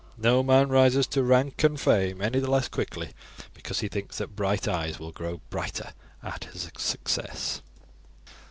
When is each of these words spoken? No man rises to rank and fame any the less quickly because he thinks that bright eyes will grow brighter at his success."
No 0.17 0.41
man 0.41 0.69
rises 0.69 1.05
to 1.09 1.21
rank 1.21 1.63
and 1.63 1.79
fame 1.79 2.23
any 2.23 2.39
the 2.39 2.49
less 2.49 2.67
quickly 2.67 3.11
because 3.53 3.81
he 3.81 3.87
thinks 3.87 4.17
that 4.17 4.35
bright 4.35 4.67
eyes 4.67 4.97
will 4.97 5.11
grow 5.11 5.41
brighter 5.51 5.93
at 6.23 6.45
his 6.45 6.71
success." 6.79 7.61